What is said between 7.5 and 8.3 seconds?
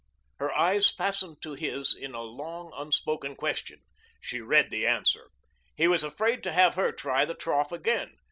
again.